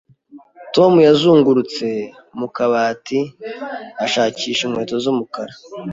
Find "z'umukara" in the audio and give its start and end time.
5.03-5.53